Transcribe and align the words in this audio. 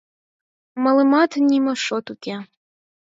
Малымат 0.83 1.31
нимо 1.49 1.73
шот 1.85 2.05
уке. 2.13 2.35